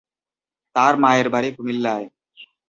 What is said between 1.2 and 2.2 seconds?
বাড়ি কুমিল্লায়।